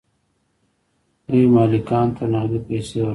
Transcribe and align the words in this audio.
دوی 1.27 1.43
مالکانو 1.53 2.13
ته 2.17 2.23
نغدې 2.33 2.59
پیسې 2.67 2.95
ورکولې. 3.01 3.09